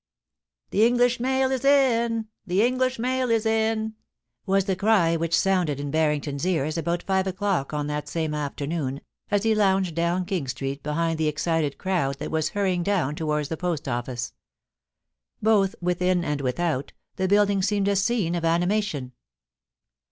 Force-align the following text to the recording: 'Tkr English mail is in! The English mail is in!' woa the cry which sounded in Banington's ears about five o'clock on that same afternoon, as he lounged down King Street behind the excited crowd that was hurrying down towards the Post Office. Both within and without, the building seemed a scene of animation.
'Tkr 0.71 0.79
English 0.87 1.19
mail 1.19 1.51
is 1.51 1.63
in! 1.63 2.27
The 2.47 2.63
English 2.63 2.97
mail 2.97 3.29
is 3.29 3.45
in!' 3.45 3.93
woa 4.47 4.59
the 4.61 4.75
cry 4.75 5.15
which 5.15 5.37
sounded 5.39 5.79
in 5.79 5.91
Banington's 5.91 6.43
ears 6.47 6.75
about 6.75 7.03
five 7.03 7.27
o'clock 7.27 7.71
on 7.71 7.85
that 7.85 8.07
same 8.07 8.33
afternoon, 8.33 9.01
as 9.29 9.43
he 9.43 9.53
lounged 9.53 9.93
down 9.93 10.25
King 10.25 10.47
Street 10.47 10.81
behind 10.81 11.19
the 11.19 11.27
excited 11.27 11.77
crowd 11.77 12.17
that 12.17 12.31
was 12.31 12.49
hurrying 12.57 12.81
down 12.81 13.13
towards 13.13 13.49
the 13.49 13.57
Post 13.57 13.87
Office. 13.87 14.33
Both 15.39 15.75
within 15.81 16.23
and 16.25 16.41
without, 16.41 16.93
the 17.17 17.27
building 17.27 17.61
seemed 17.61 17.87
a 17.87 17.95
scene 17.95 18.33
of 18.33 18.43
animation. 18.43 19.11